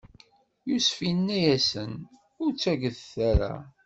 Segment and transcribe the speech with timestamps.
[0.69, 1.91] Yusef inna-yasen:
[2.41, 3.53] Ur ttagadet ara!